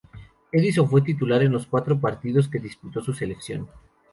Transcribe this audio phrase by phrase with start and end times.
[0.51, 3.69] Edison fue titular en los cuatro partidos que disputó su selección.